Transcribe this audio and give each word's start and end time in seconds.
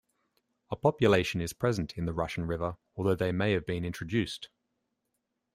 A 0.71 0.75
population 0.75 1.41
is 1.41 1.53
present 1.53 1.95
in 1.95 2.05
the 2.07 2.11
Russian 2.11 2.47
River, 2.47 2.77
although 2.95 3.13
they 3.13 3.31
may 3.31 3.51
have 3.51 3.67
been 3.67 3.85
introduced. 3.85 4.49